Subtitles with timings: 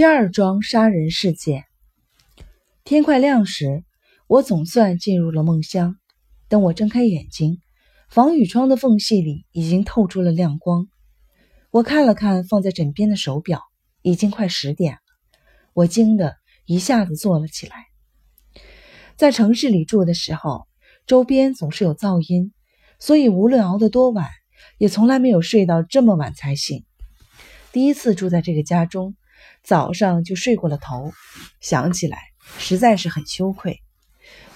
[0.00, 1.66] 第二桩杀人事件。
[2.84, 3.84] 天快亮时，
[4.28, 5.96] 我总算进入了梦乡。
[6.48, 7.60] 等我睁开眼睛，
[8.08, 10.88] 防雨窗的缝隙里已经透出了亮光。
[11.70, 13.60] 我看了看放在枕边的手表，
[14.00, 15.00] 已经快十点了。
[15.74, 17.84] 我惊得一下子坐了起来。
[19.16, 20.66] 在城市里住的时候，
[21.06, 22.54] 周边总是有噪音，
[22.98, 24.30] 所以无论熬得多晚，
[24.78, 26.86] 也从来没有睡到这么晚才醒。
[27.70, 29.14] 第一次住在这个家中。
[29.62, 31.12] 早上就睡过了头，
[31.60, 32.18] 想起来
[32.58, 33.80] 实在是很羞愧。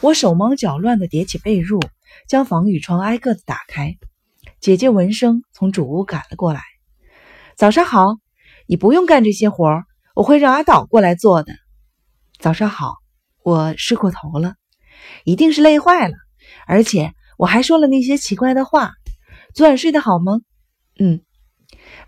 [0.00, 1.80] 我手忙脚乱地叠起被褥，
[2.28, 3.96] 将防雨窗挨个的打开。
[4.60, 6.62] 姐姐闻声从主屋赶了过来
[7.56, 8.16] ：“早上好，
[8.66, 9.82] 你不用干这些活，
[10.14, 11.54] 我会让阿岛过来做的。
[12.40, 12.94] ”“早上好，
[13.42, 14.54] 我睡过头了，
[15.24, 16.14] 一定是累坏了，
[16.66, 18.92] 而且我还说了那些奇怪的话。
[19.54, 20.40] 昨晚睡得好吗
[20.98, 21.20] ？”“嗯，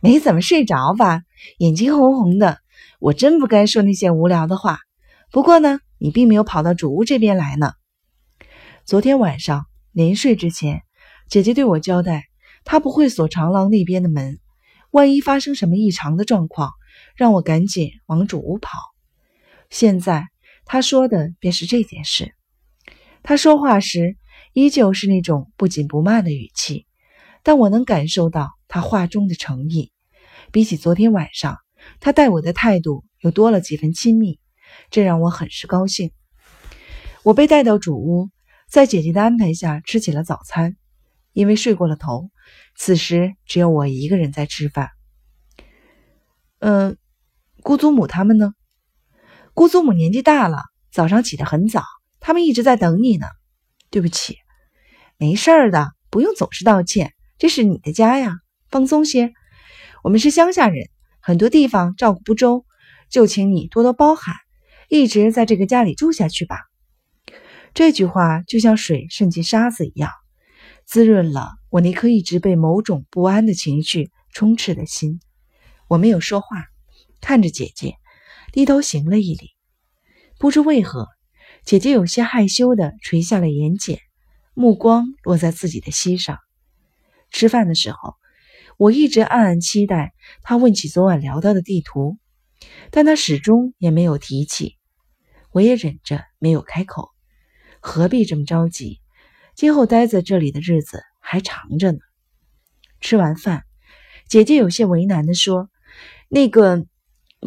[0.00, 1.22] 没怎么睡着吧，
[1.58, 2.58] 眼睛红红的。”
[2.98, 4.78] 我真不该说那些无聊的话。
[5.30, 7.72] 不过呢，你并没有跑到主屋这边来呢。
[8.84, 10.82] 昨天晚上临睡之前，
[11.28, 12.24] 姐姐对我交代，
[12.64, 14.38] 她不会锁长廊那边的门，
[14.92, 16.70] 万一发生什么异常的状况，
[17.16, 18.78] 让我赶紧往主屋跑。
[19.68, 20.28] 现在
[20.64, 22.32] 她说的便是这件事。
[23.22, 24.16] 她说话时
[24.52, 26.86] 依旧是那种不紧不慢的语气，
[27.42, 29.92] 但我能感受到她话中的诚意。
[30.52, 31.58] 比起昨天晚上。
[32.00, 34.38] 他待我的态度又多了几分亲密，
[34.90, 36.10] 这让我很是高兴。
[37.22, 38.30] 我被带到主屋，
[38.68, 40.76] 在姐姐的安排下吃起了早餐。
[41.32, 42.30] 因为睡过了头，
[42.76, 44.88] 此时只有我一个人在吃饭。
[46.60, 46.96] 嗯，
[47.62, 48.54] 姑祖母他们呢？
[49.52, 51.84] 姑祖母年纪大了，早上起得很早，
[52.20, 53.26] 他们一直在等你呢。
[53.90, 54.38] 对不起，
[55.18, 57.12] 没事儿的，不用总是道歉。
[57.36, 58.36] 这是你的家呀，
[58.70, 59.34] 放松些。
[60.02, 60.88] 我们是乡下人。
[61.26, 62.64] 很多地方照顾不周，
[63.10, 64.36] 就请你多多包涵，
[64.88, 66.60] 一直在这个家里住下去吧。
[67.74, 70.12] 这句话就像水渗进沙子一样，
[70.84, 75.18] 滋润了我那颗一直被某种不安的情绪充斥的心。
[75.88, 76.66] 我没有说话，
[77.20, 77.96] 看着姐姐，
[78.52, 79.50] 低头行了一礼。
[80.38, 81.08] 不知为何，
[81.64, 83.98] 姐姐有些害羞地垂下了眼睑，
[84.54, 86.38] 目光落在自己的膝上。
[87.32, 88.14] 吃饭的时候。
[88.76, 92.18] 我一直暗暗期待他问起昨晚聊到的地图，
[92.90, 94.76] 但他始终也没有提起。
[95.50, 97.10] 我也忍着没有开口，
[97.80, 99.00] 何必这么着急？
[99.54, 101.98] 今后待在这里的日子还长着呢。
[103.00, 103.64] 吃完饭，
[104.28, 105.70] 姐姐有些为难地说
[106.28, 106.86] ：“那个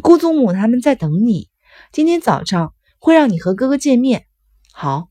[0.02, 1.48] 姑祖母他们在等你，
[1.92, 4.26] 今天早上会让你和哥哥见面。”
[4.74, 5.08] 好，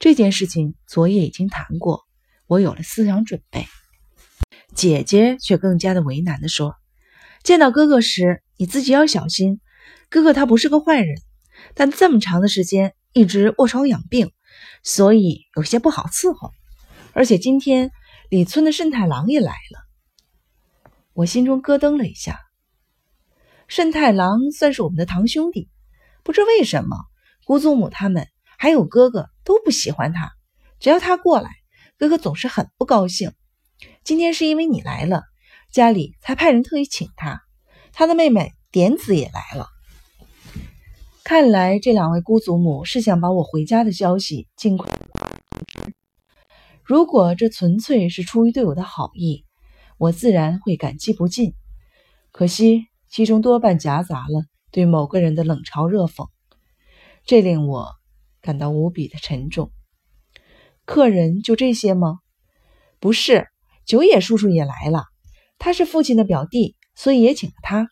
[0.00, 2.04] 这件事情昨夜已经谈过，
[2.46, 3.66] 我有了思想准备。
[4.78, 6.76] 姐姐却更加的为难的说
[7.42, 9.60] ：“见到哥哥时，你自己要小心。
[10.08, 11.20] 哥哥他不是个坏人，
[11.74, 14.30] 但这么长的时间一直卧床养病，
[14.84, 16.52] 所以有些不好伺候。
[17.12, 17.90] 而且今天
[18.30, 19.80] 李村的慎太郎也来了。”
[21.12, 22.38] 我心中咯噔了一下。
[23.66, 25.68] 慎太郎算是我们的堂兄弟，
[26.22, 26.96] 不知为什么
[27.44, 30.30] 姑祖母他们还有哥哥都不喜欢他。
[30.78, 31.50] 只要他过来，
[31.98, 33.32] 哥哥总是很不高兴。
[34.04, 35.22] 今天是因为你来了，
[35.70, 37.42] 家里才派人特意请他。
[37.92, 39.68] 他的妹妹点子也来了。
[41.24, 45.94] 看来这两位姑祖母是想把我回家的消息尽快通知。
[46.82, 49.44] 如果这纯粹是出于对我的好意，
[49.98, 51.52] 我自然会感激不尽。
[52.32, 56.28] 可惜其中多半夹杂了对某个人的冷嘲热讽，
[57.24, 57.90] 这令我
[58.40, 59.70] 感到无比的沉重。
[60.86, 62.20] 客人就这些吗？
[63.00, 63.48] 不是。
[63.88, 65.06] 九野叔叔也来了，
[65.56, 67.88] 他是父亲的表弟，所以也请了他。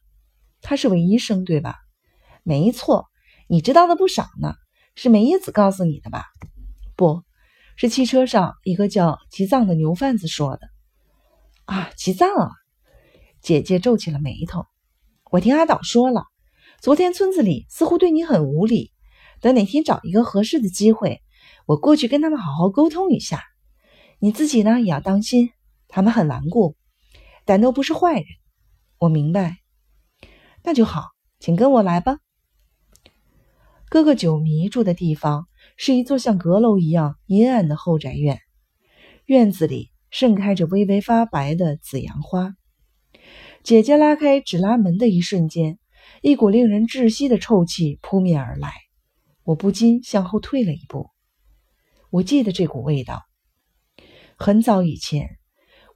[0.60, 1.74] 他是位医生，对吧？
[2.42, 3.06] 没错，
[3.48, 4.54] 你知道的不少呢。
[4.94, 6.26] 是梅耶子告诉你的吧？
[6.96, 7.22] 不
[7.76, 10.68] 是，汽车上一个叫吉藏的牛贩子说的。
[11.64, 12.50] 啊，吉藏啊！
[13.40, 14.66] 姐姐皱起了眉头。
[15.30, 16.26] 我听阿岛说了，
[16.82, 18.92] 昨天村子里似乎对你很无礼。
[19.40, 21.22] 等哪天找一个合适的机会，
[21.64, 23.42] 我过去跟他们好好沟通一下。
[24.18, 25.52] 你自己呢，也要当心。
[25.96, 26.76] 他们很顽固，
[27.46, 28.26] 但都不是坏人。
[28.98, 29.56] 我明白，
[30.62, 31.06] 那就好，
[31.38, 32.18] 请跟我来吧。
[33.88, 35.48] 哥哥九迷住的地方
[35.78, 38.42] 是一座像阁楼一样阴暗的后宅院，
[39.24, 42.52] 院子里盛开着微微发白的紫阳花。
[43.62, 45.78] 姐姐拉开纸拉门的一瞬间，
[46.20, 48.70] 一股令人窒息的臭气扑面而来，
[49.44, 51.08] 我不禁向后退了一步。
[52.10, 53.22] 我记得这股味道，
[54.36, 55.38] 很早以前。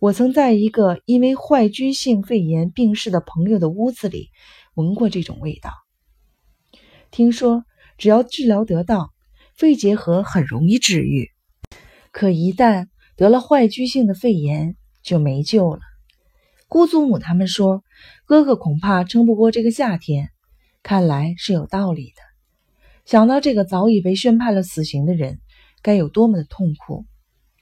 [0.01, 4.31] 我曾在一个因为坏疽性肺炎病逝的朋友的屋子里
[4.73, 5.73] 闻过这种味道，
[7.11, 7.67] 听说
[7.99, 9.11] 只要治疗得当，
[9.55, 11.29] 肺结核很容易治愈。
[12.13, 15.81] 可一旦得了坏疽性的肺炎，就没救了。
[16.67, 17.85] 姑祖母他们说，
[18.25, 20.31] 哥哥恐怕撑不过这个夏天，
[20.83, 22.23] 看来是有道理的。
[23.05, 25.41] 想到这个早已被宣判了死刑的人，
[25.83, 27.05] 该有多么的痛苦，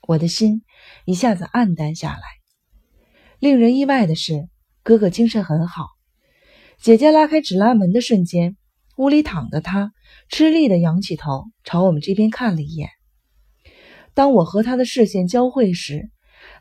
[0.09, 0.63] 我的心
[1.05, 2.23] 一下子暗淡下来。
[3.39, 4.49] 令人意外的是，
[4.83, 5.85] 哥哥精神很好。
[6.79, 8.57] 姐姐拉开纸拉门的瞬间，
[8.97, 9.93] 屋里躺的他
[10.31, 12.89] 吃力的仰起头，朝我们这边看了一眼。
[14.15, 16.11] 当我和他的视线交汇时，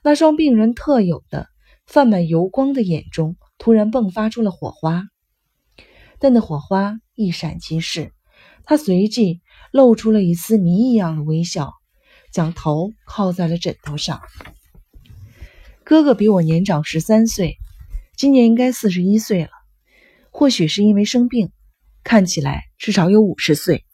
[0.03, 1.47] 那双病人特有的
[1.85, 5.05] 泛满油光的眼中突然迸发出了火花，
[6.19, 8.11] 但那火花一闪即逝。
[8.65, 9.39] 他随即
[9.71, 11.71] 露出了一丝谜一样的微笑，
[12.31, 14.21] 将头靠在了枕头上。
[15.83, 17.57] 哥哥比我年长十三岁，
[18.15, 19.49] 今年应该四十一岁了。
[20.31, 21.51] 或许是因为生病，
[22.03, 23.85] 看起来至少有五十岁。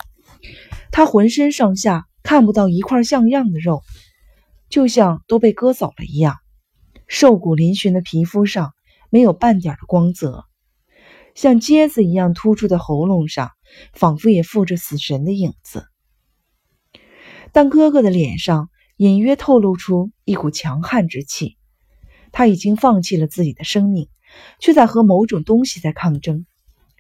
[0.91, 3.81] 他浑身上下看不到一块像样的肉，
[4.69, 6.38] 就像都被割走了一样。
[7.07, 8.74] 瘦骨嶙峋的皮肤上
[9.09, 10.45] 没有半点的光泽。
[11.35, 13.51] 像疖子一样突出的喉咙上，
[13.94, 15.85] 仿佛也附着死神的影子。
[17.54, 21.58] 但哥哥的脸上隐约透露出一股强悍之气，
[22.34, 24.10] 他已经放弃了自己的生命，
[24.60, 26.46] 却在和某种东西在抗争。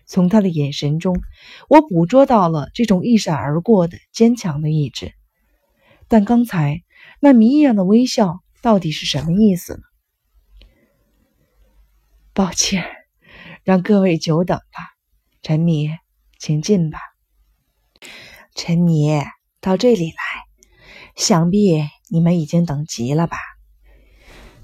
[0.05, 1.21] 从他的眼神中，
[1.67, 5.13] 我捕捉到了这种一闪而过的坚强的意志。
[6.07, 6.83] 但刚才
[7.19, 9.81] 那谜一样的微笑到底是什么意思呢？
[12.33, 12.85] 抱歉。
[13.65, 14.63] 让各位久等了，
[15.41, 15.89] 陈米，
[16.37, 16.99] 请进吧。
[18.53, 19.21] 陈米，
[19.61, 20.32] 到这里来，
[21.15, 23.37] 想必你们已经等急了吧？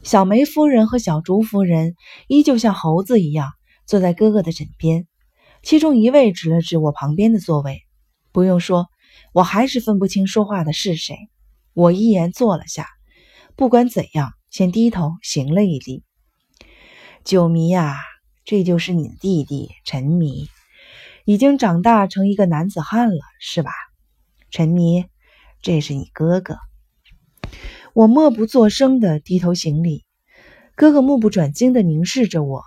[0.04, 1.96] 小梅夫人和小竹夫人
[2.28, 3.52] 依旧像猴子一样
[3.86, 5.08] 坐在哥哥的枕边，
[5.62, 7.82] 其中一位指了指我旁边的座位。
[8.32, 8.88] 不用说，
[9.34, 11.18] 我还是分不清说话的是谁。
[11.74, 12.88] 我一言坐了下，
[13.56, 16.04] 不管怎样，先低头行了一礼。
[17.24, 17.98] 九迷呀！
[18.46, 20.48] 这就是你的弟弟陈迷，
[21.24, 23.72] 已经长大成一个男子汉了，是吧？
[24.50, 25.06] 陈迷，
[25.62, 26.58] 这是你哥哥。
[27.94, 30.06] 我默不作声的低头行礼，
[30.76, 32.64] 哥哥目不转睛的凝视着我，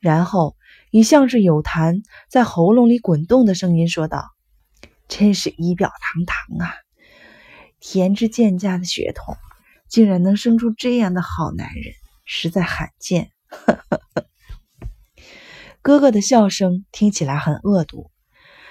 [0.00, 0.56] 然后
[0.90, 4.24] 以像是有痰在喉咙里滚动的声音说道
[5.08, 6.74] ：“真是仪表堂堂啊！
[7.80, 9.36] 田之健家的血统，
[9.88, 11.94] 竟然能生出这样的好男人，
[12.24, 13.30] 实在罕见。
[15.80, 18.10] ”。哥哥的笑声听起来很恶毒，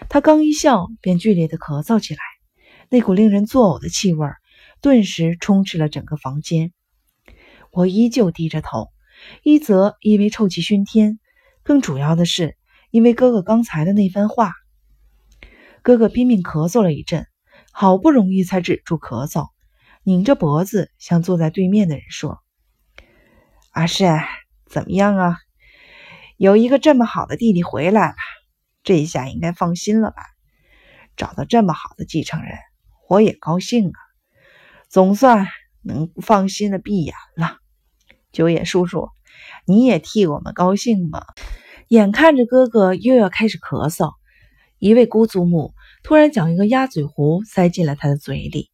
[0.09, 2.19] 他刚一笑，便剧烈的咳嗽起来，
[2.89, 4.27] 那股令人作呕的气味
[4.81, 6.71] 顿时充斥了整个房间。
[7.71, 8.89] 我依旧低着头，
[9.43, 11.19] 一则因为臭气熏天，
[11.63, 12.57] 更主要的是
[12.91, 14.53] 因为哥哥刚才的那番话。
[15.81, 17.27] 哥哥拼命咳嗽了一阵，
[17.71, 19.49] 好不容易才止住咳嗽，
[20.03, 22.39] 拧着脖子向坐在对面的人说
[23.71, 24.25] ：“阿善，
[24.65, 25.37] 怎么样啊？”
[26.37, 28.15] 有一个这么好的弟弟回来了，
[28.83, 30.23] 这下应该放心了吧？
[31.15, 32.57] 找到这么好的继承人，
[33.07, 33.99] 我也高兴啊，
[34.89, 35.47] 总算
[35.81, 37.57] 能放心的闭眼了。
[38.31, 39.09] 九野叔叔，
[39.65, 41.23] 你也替我们高兴吗？
[41.87, 44.13] 眼看着哥哥又要开始咳嗽，
[44.79, 48.71] 一位姑祖母突然将一个鸭嘴壶塞进了他的嘴里，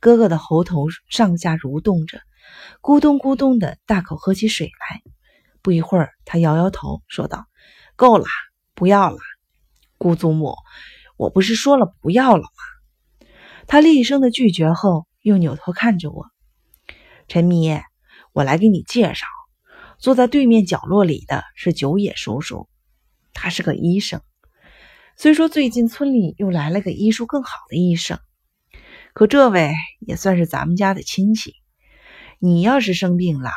[0.00, 2.22] 哥哥的喉头上下蠕动着，
[2.80, 5.02] 咕咚咕咚的大口喝起水来。
[5.60, 7.44] 不一会儿，他摇摇头，说道
[7.94, 8.24] ：“够了，
[8.74, 9.18] 不要了，
[9.98, 10.54] 姑祖母，
[11.18, 12.48] 我不是说了不要了吗？”
[13.66, 16.26] 他厉声的拒绝后，又扭头看着我
[17.28, 17.80] ：“陈迷，
[18.32, 19.26] 我来给你介绍，
[19.98, 22.68] 坐在对面角落里的是九野叔叔，
[23.32, 24.20] 他是个医生。
[25.16, 28.18] 虽说最近村里又来了个医术更好的医生，
[29.12, 31.54] 可这位也算是咱们家的亲戚。
[32.38, 33.50] 你要是生病了，”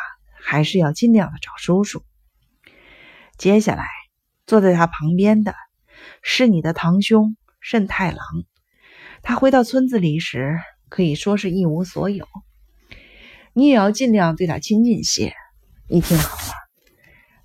[0.47, 2.03] 还是要尽量的找叔叔。
[3.35, 3.87] 接下来
[4.45, 5.55] 坐在他旁边的
[6.21, 8.19] 是你的堂兄慎太郎，
[9.27, 12.27] 他回到村子里时可以说是一无所有，
[13.53, 15.33] 你也要尽量对他亲近些。
[15.89, 16.53] 你听好了，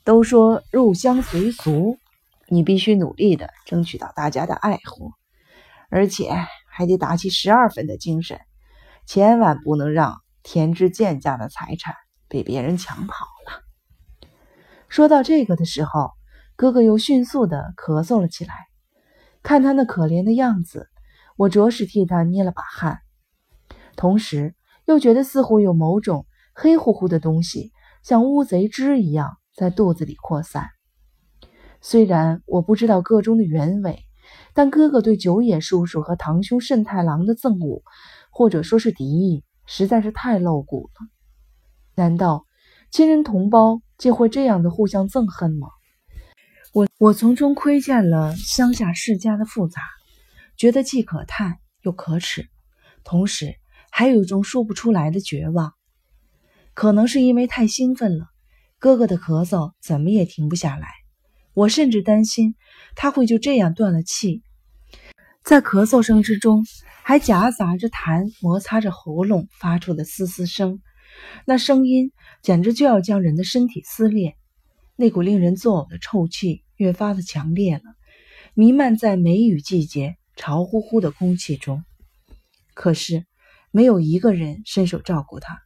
[0.05, 1.97] 都说入乡随俗，
[2.49, 5.13] 你必须努力的争取到大家的爱护，
[5.89, 6.31] 而且
[6.69, 8.39] 还得打起十二分的精神，
[9.07, 11.95] 千万不能让田之健家的财产。
[12.29, 14.29] 被别人抢跑了。
[14.89, 16.11] 说到这个的时候，
[16.57, 18.55] 哥哥又迅速的咳嗽了起来。
[19.43, 20.90] 看他那可怜的样子，
[21.41, 22.99] 我着实替他捏了把汗，
[23.97, 24.55] 同时
[24.85, 30.69] 又觉得似乎有某种黑乎乎的东西，像乌贼汁一样在肚子里扩散。
[31.81, 34.01] 虽然我不知道个中的原委，
[34.53, 37.83] 但哥哥对九野叔叔和堂兄慎太郎的憎恶，
[38.31, 41.09] 或者说是敌意，实在是太露骨了。
[41.95, 42.45] 难道
[42.91, 45.69] 亲人同胞竟会这样的互相憎恨吗？
[46.75, 49.81] 我我从中窥见了乡下世家的复杂，
[50.61, 52.47] 觉得既可叹又可耻，
[53.03, 53.55] 同时
[53.91, 55.73] 还有一种说不出来的绝望。
[56.75, 58.27] 可能是因为太兴奋了，
[58.79, 60.87] 哥哥的咳嗽怎么也停不下来。
[61.55, 62.57] 我甚至担心
[62.95, 64.43] 他会就这样断了气，
[65.43, 66.63] 在咳嗽声之中
[67.05, 70.83] 还夹杂着痰摩擦着喉咙发出的嘶嘶声，
[71.47, 72.13] 那声音
[72.43, 74.37] 简直就要将人的身体撕裂。
[74.95, 77.83] 那股令人作呕的臭气越发的强烈了，
[78.53, 81.85] 弥漫在梅雨季节潮乎乎的空气中。
[82.73, 83.27] 可是
[83.71, 85.61] 没有一个人伸手照顾他。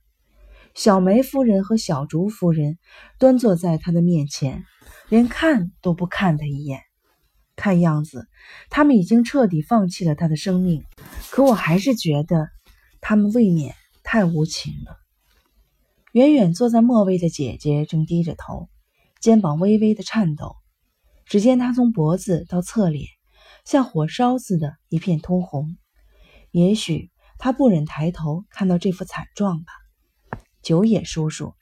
[0.75, 2.77] 小梅夫人和小竹夫人
[3.21, 4.65] 端坐在他的面前，
[5.09, 6.81] 连看都不看他一眼。
[7.55, 8.27] 看样子，
[8.69, 10.83] 他们已经彻底放弃了他的生命。
[11.31, 12.49] 可我还是觉得，
[13.01, 14.99] 他们未免太无情了。
[16.11, 18.69] 远远坐在末位的姐姐正低着头。
[19.21, 20.57] 肩膀微微的颤抖，
[21.27, 23.07] 只见她从脖子到侧脸，
[23.65, 25.77] 像火烧似的，一片通红。
[26.51, 29.73] 也许他不忍抬头看到这副惨状吧。
[30.63, 31.55] 九野叔叔，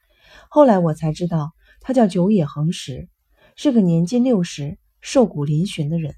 [0.49, 3.09] 后来我才知道，他叫九野恒实，
[3.57, 6.15] 是个年近六十、瘦骨嶙峋的人，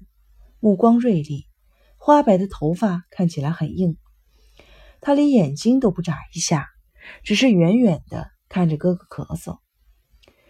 [0.59, 1.47] 目光锐利，
[1.97, 3.97] 花白的头发看起来很硬。
[5.01, 6.67] 他连眼睛都不眨一下，
[7.23, 9.59] 只是远远的看着哥哥咳嗽。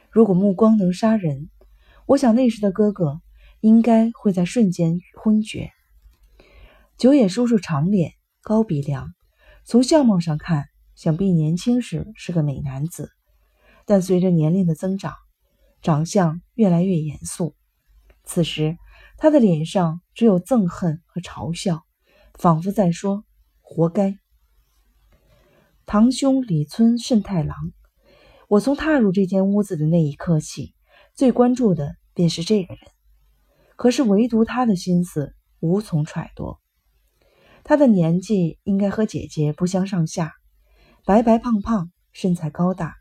[0.10, 1.50] 如果目光能杀人，
[2.06, 3.22] 我想那时的哥哥
[3.66, 5.72] 应该会在瞬间昏厥。
[7.00, 8.12] 九野叔叔长脸
[8.44, 9.16] 高鼻梁，
[9.64, 13.10] 从相貌上看，想必年轻时是个美男子，
[13.88, 15.16] 但随着年龄的增长，
[15.82, 17.56] 长相越来越严肃。
[18.24, 18.78] 此时，
[19.18, 21.88] 他的脸上只有憎恨和嘲笑，
[22.36, 23.26] 仿佛在说
[23.62, 24.20] ：“活该。”
[25.88, 27.58] 堂兄李村慎太郎。
[28.48, 30.76] 我从踏入这间屋子的那一刻起，
[31.16, 32.95] 最关注的便是这个人。
[33.76, 36.58] 可是唯独他的心思无从揣度。
[37.64, 40.34] 他的年纪应该和姐姐不相上下，
[41.06, 42.96] 白白胖胖，身材高大。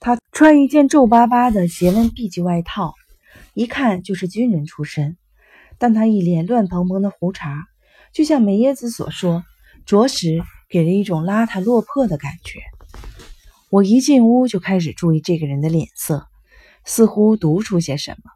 [0.00, 2.94] 他穿一件皱巴巴的斜纹 B 级外套，
[3.54, 5.16] 一看就是军人出身。
[5.80, 7.66] 但他一脸乱蓬蓬的胡茬，
[8.12, 9.44] 就像梅耶子所说，
[9.84, 12.60] 着实给人一种邋遢落魄的感觉。
[13.70, 16.26] 我一进屋就开始注意这个人的脸色，
[16.84, 18.30] 似乎读出些什么。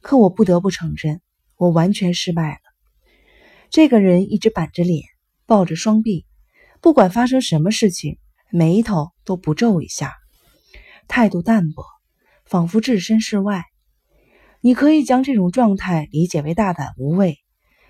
[0.00, 1.20] 可我不得不承认，
[1.56, 2.60] 我完全失败了。
[3.70, 5.04] 这个人一直板着脸，
[5.46, 6.26] 抱着双臂，
[6.80, 8.18] 不管发生什么事情，
[8.50, 10.14] 眉头都不皱一下，
[11.06, 11.84] 态度淡薄，
[12.44, 13.64] 仿佛置身事外。
[14.60, 17.38] 你可以将这种状态理解为大胆无畏，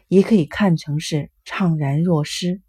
[0.08, 2.60] 也可以看成是怅然若失。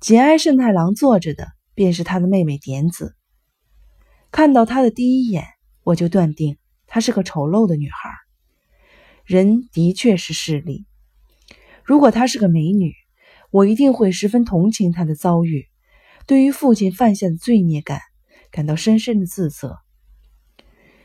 [0.00, 1.48] 紧挨慎太郎坐着的。
[1.76, 3.14] 便是他的妹妹点子。
[4.30, 5.44] 看到她的第一眼，
[5.82, 6.56] 我就断定
[6.86, 8.05] 她是个丑陋的女孩。
[9.26, 10.86] 人的确是势利。
[11.84, 12.94] 如果她是个美女，
[13.50, 15.66] 我一定会十分同情她的遭遇，
[16.26, 18.00] 对于父亲犯下的罪孽感
[18.50, 19.76] 感到深深的自责。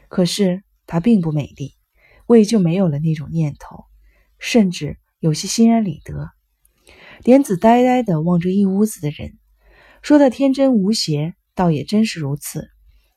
[0.08, 1.74] 可是她并不美丽，
[2.28, 3.86] 我也就没有了那种念头，
[4.40, 6.30] 甚至有些心安理得。
[7.24, 9.38] 莲子呆呆地望着一屋子的人。
[10.04, 12.68] 说她天真无邪，倒也真是如此。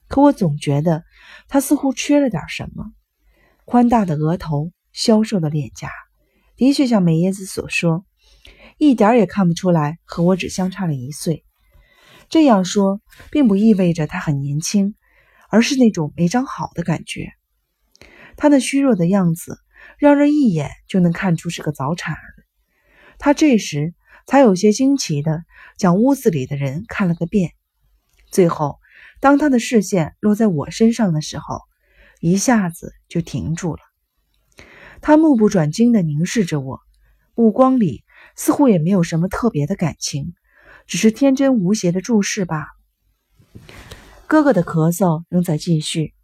[0.06, 1.02] 可我总觉得
[1.49, 2.92] 他似乎缺了点什么。
[3.64, 5.91] 宽大的额头，消瘦的脸颊，
[6.57, 8.07] 的确像美叶子所说，
[8.79, 11.45] 一点也看不出来和我只相差了一岁。
[12.31, 14.95] 这样说，并不意味着他很年轻，
[15.51, 17.33] 而是那种没长好的感觉。
[18.39, 19.59] 他那虚弱的样子，
[19.99, 22.23] 让人一眼就能看出是个早产儿。
[23.19, 23.93] 他这时。
[24.27, 25.45] 才有些惊奇的
[25.77, 27.51] 将屋子里的人看了个遍，
[28.31, 28.79] 最后，
[29.21, 31.61] 当他的视线落在我身上的时候，
[32.21, 33.83] 一下子就停住了。
[35.06, 36.80] 他目不转睛地凝视着我，
[37.34, 38.04] 目光里
[38.37, 40.32] 似乎也没有什么特别的感情，
[40.87, 42.66] 只是天真无邪的注视罢了。
[44.26, 46.14] 哥哥的咳嗽仍在继续，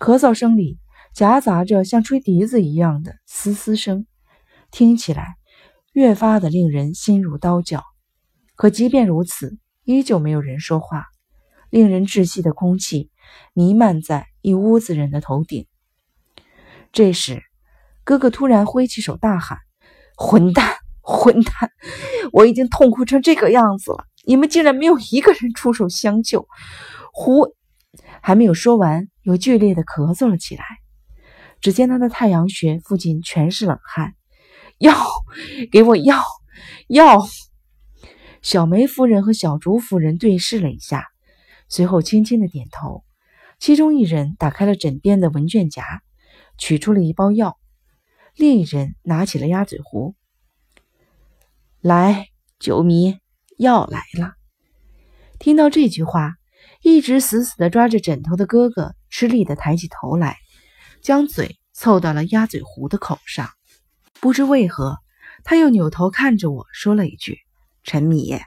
[0.00, 0.80] 咳嗽声里
[1.14, 4.08] 夹杂着像吹笛子一样的嘶嘶声，
[4.72, 5.36] 听起来。
[5.92, 7.84] 越发的令人心如刀绞，
[8.56, 11.04] 可即便如此，依旧没有人说话。
[11.70, 13.12] 令人窒息的空气
[13.52, 15.68] 弥漫在一屋子人的头顶。
[16.90, 17.42] 这时，
[18.06, 19.58] 哥哥突然挥起手，大喊
[20.16, 21.72] ：“混蛋，混蛋！
[22.30, 26.46] 我已经痛哭成这个样子了，你们竟然没有一个人出手相救！”
[27.12, 27.52] 胡
[28.22, 30.64] 还没有说完，又剧烈的咳嗽了起来。
[31.60, 34.14] 只见他的太阳穴附近全是冷汗。
[34.78, 34.94] 药，
[35.72, 36.22] 给我药，
[36.86, 37.26] 药！
[38.40, 41.08] 小梅夫人和小竹夫人对视了一下，
[41.68, 43.02] 随后轻轻的点头。
[43.58, 46.02] 其中一人打开了枕边的文件夹，
[46.56, 47.58] 取出了一包药；
[48.36, 50.14] 另一人拿起了鸭嘴壶。
[51.80, 52.28] 来，
[52.58, 53.18] 九迷，
[53.56, 54.34] 药来了。
[55.38, 56.34] 听到这句话，
[56.82, 60.36] 一直死死的抓着枕头的哥哥吃力的抬起头来，
[61.00, 63.48] 将嘴凑到了鸭嘴壶的口上。
[64.20, 64.98] 不知为何，
[65.42, 67.38] 他又扭头看着我说了一句
[67.84, 68.38] ：“陈米，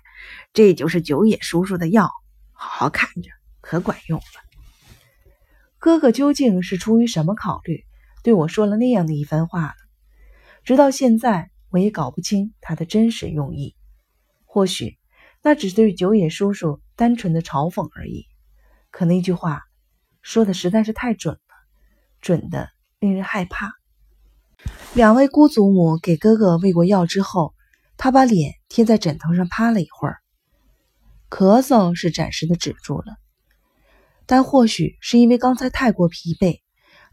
[0.54, 2.12] 这就是九野叔叔的药，
[2.52, 4.94] 好好看着，可管用了。”
[5.80, 7.86] 哥哥究竟是出于什么考虑，
[8.30, 9.74] 对我说了那样的一番话呢？
[10.64, 13.76] 直到现在，我也搞不清他的真实用意。
[14.46, 15.00] 或许
[15.42, 18.28] 那只是对九野叔叔单纯的嘲讽而已。
[18.92, 19.64] 可那句话
[20.22, 21.40] 说的实在是太准了，
[22.22, 22.70] 准的
[23.00, 23.72] 令人害怕。
[24.94, 27.56] 两位姑祖母给哥哥喂过药之后，
[27.98, 30.20] 他把脸贴在枕头上趴了一会儿，
[31.32, 33.18] 咳嗽是暂时的止住了。
[34.28, 36.62] 但或许是因为刚才太过疲惫，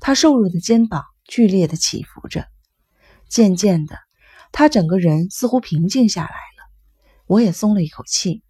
[0.01, 2.47] 他瘦弱的肩膀剧烈的起伏着。
[3.29, 3.99] 渐渐的，
[4.53, 6.71] 他整个人似乎平静下来了。
[7.27, 8.43] 我也松了一口气。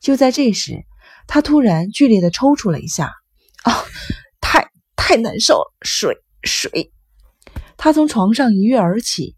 [0.00, 0.84] 就在这时，
[1.26, 3.12] 他突然剧烈的抽搐了一下。
[3.64, 3.72] 啊，
[4.40, 5.74] 太太难受了！
[5.82, 6.92] 水水！
[7.76, 9.36] 他从床上一跃而起，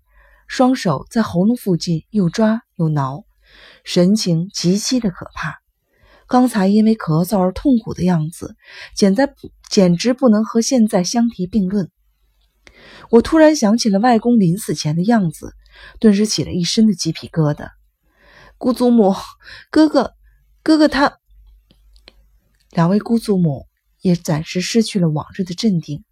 [0.48, 3.24] 双手在喉咙附近又抓又挠，
[3.84, 5.60] 神情极其的可怕。
[6.28, 8.56] 刚才因为咳嗽而痛苦的样子，
[8.94, 9.32] 简在
[9.70, 11.90] 简直不能和现在相提并论。
[13.10, 15.54] 我突然想起了外公临死前的样子，
[16.00, 17.68] 顿时起了一身的鸡皮疙瘩。
[18.58, 19.14] 姑祖母，
[19.70, 20.14] 哥哥，
[20.62, 21.18] 哥哥他……
[22.70, 23.66] 两位姑祖母
[24.00, 26.04] 也暂时失去了往日的镇定，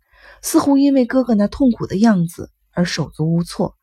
[0.43, 3.75] 似乎因为哥哥那痛苦的样子而手足无措。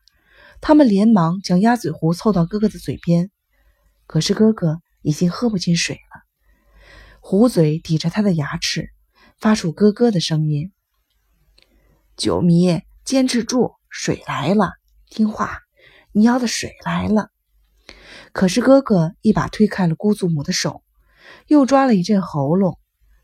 [0.60, 3.30] 他们连忙将鸭嘴壶凑到哥哥的嘴边，
[4.06, 5.98] 可是哥哥已经喝不进水。
[7.24, 8.90] 壶嘴抵着他的牙齿，
[9.38, 10.72] 发出咯咯的声音。
[12.16, 14.72] 九迷，坚持住，水来了，
[15.08, 15.60] 听话，
[16.10, 17.30] 你要的水来了。
[18.32, 20.82] 可是哥哥一把推开了姑祖母的手，
[21.46, 22.80] 又抓了一阵喉咙，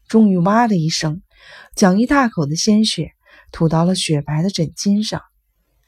[0.06, 1.22] 终于哇的一声，
[1.74, 3.10] 将一大口的鲜血
[3.50, 5.22] 吐到了雪白的枕巾上，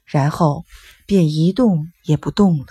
[0.05, 0.65] 然后
[1.07, 2.67] 便一动也不动了。